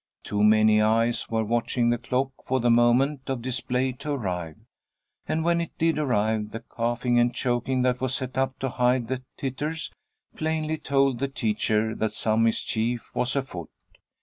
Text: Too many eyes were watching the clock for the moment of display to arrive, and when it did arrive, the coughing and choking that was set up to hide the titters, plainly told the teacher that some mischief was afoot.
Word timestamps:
Too 0.23 0.43
many 0.43 0.81
eyes 0.81 1.29
were 1.29 1.43
watching 1.43 1.91
the 1.91 1.99
clock 1.99 2.31
for 2.43 2.59
the 2.59 2.71
moment 2.71 3.29
of 3.29 3.43
display 3.43 3.91
to 3.91 4.13
arrive, 4.13 4.55
and 5.27 5.43
when 5.43 5.61
it 5.61 5.77
did 5.77 5.99
arrive, 5.99 6.49
the 6.49 6.59
coughing 6.61 7.19
and 7.19 7.31
choking 7.35 7.83
that 7.83 8.01
was 8.01 8.15
set 8.15 8.35
up 8.35 8.57
to 8.61 8.69
hide 8.69 9.09
the 9.09 9.21
titters, 9.37 9.91
plainly 10.35 10.79
told 10.79 11.19
the 11.19 11.27
teacher 11.27 11.93
that 11.93 12.13
some 12.13 12.41
mischief 12.45 13.11
was 13.13 13.35
afoot. 13.35 13.69